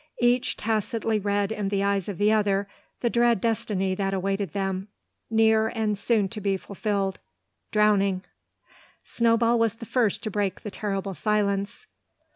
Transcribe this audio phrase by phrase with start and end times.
[0.19, 2.67] Each tacitly read in the eyes of the other
[3.01, 4.87] the dread destiny that awaited them,
[5.29, 7.19] near, and soon to be fulfilled,
[7.71, 8.23] drowning!
[9.03, 11.85] Snowball was the first to break the terrible silence.